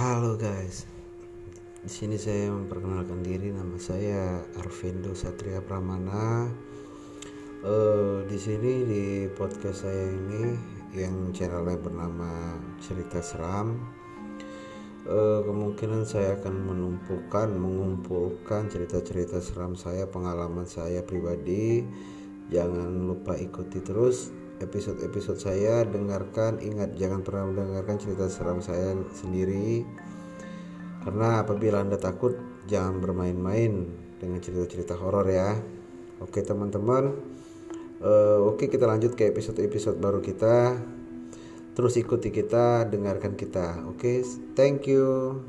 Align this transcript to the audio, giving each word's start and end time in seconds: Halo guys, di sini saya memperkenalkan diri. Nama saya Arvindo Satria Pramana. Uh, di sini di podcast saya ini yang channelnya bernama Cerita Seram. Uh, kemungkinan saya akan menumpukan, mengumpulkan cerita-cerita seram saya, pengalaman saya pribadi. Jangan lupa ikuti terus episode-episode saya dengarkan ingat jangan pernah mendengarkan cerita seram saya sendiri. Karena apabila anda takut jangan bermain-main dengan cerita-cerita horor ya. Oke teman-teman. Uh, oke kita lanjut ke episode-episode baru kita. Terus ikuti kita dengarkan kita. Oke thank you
Halo 0.00 0.32
guys, 0.32 0.88
di 1.84 1.92
sini 1.92 2.16
saya 2.16 2.48
memperkenalkan 2.48 3.20
diri. 3.20 3.52
Nama 3.52 3.76
saya 3.76 4.40
Arvindo 4.56 5.12
Satria 5.12 5.60
Pramana. 5.60 6.48
Uh, 7.60 8.24
di 8.24 8.40
sini 8.40 8.88
di 8.88 9.04
podcast 9.28 9.84
saya 9.84 10.08
ini 10.08 10.56
yang 10.96 11.36
channelnya 11.36 11.76
bernama 11.76 12.56
Cerita 12.80 13.20
Seram. 13.20 13.76
Uh, 15.04 15.44
kemungkinan 15.44 16.08
saya 16.08 16.40
akan 16.40 16.64
menumpukan, 16.64 17.52
mengumpulkan 17.60 18.72
cerita-cerita 18.72 19.36
seram 19.44 19.76
saya, 19.76 20.08
pengalaman 20.08 20.64
saya 20.64 21.04
pribadi. 21.04 21.84
Jangan 22.48 23.04
lupa 23.04 23.36
ikuti 23.36 23.84
terus 23.84 24.32
episode-episode 24.60 25.40
saya 25.40 25.82
dengarkan 25.88 26.60
ingat 26.60 26.94
jangan 26.94 27.24
pernah 27.24 27.48
mendengarkan 27.48 27.96
cerita 27.96 28.28
seram 28.28 28.60
saya 28.60 28.94
sendiri. 29.16 29.82
Karena 31.00 31.40
apabila 31.40 31.80
anda 31.80 31.96
takut 31.96 32.36
jangan 32.68 33.00
bermain-main 33.00 33.88
dengan 34.20 34.38
cerita-cerita 34.38 35.00
horor 35.00 35.26
ya. 35.32 35.56
Oke 36.20 36.44
teman-teman. 36.44 37.16
Uh, 38.00 38.48
oke 38.48 38.68
kita 38.68 38.84
lanjut 38.84 39.16
ke 39.16 39.28
episode-episode 39.32 39.96
baru 39.96 40.20
kita. 40.20 40.76
Terus 41.72 41.96
ikuti 41.96 42.28
kita 42.28 42.84
dengarkan 42.84 43.34
kita. 43.34 43.88
Oke 43.88 44.20
thank 44.52 44.84
you 44.84 45.40